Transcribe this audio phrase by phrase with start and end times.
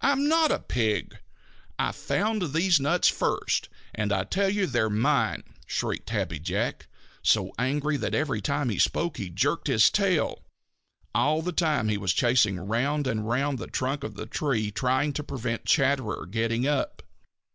[0.00, 1.18] "I'm not a pig!
[1.78, 6.86] I found these nuts first and I tell you they're mine!" shrieked Happy Jack,
[7.22, 10.38] so angry that every time he spoke he jerked his tail.
[10.38, 14.70] And all the time he was chasing round and round the trunk of the tree
[14.70, 17.02] trying to prevent Chatterer getting up.